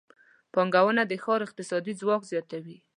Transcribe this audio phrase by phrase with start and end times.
[0.53, 2.77] پانګونه د ښار اقتصادي ځواک زیاتوي.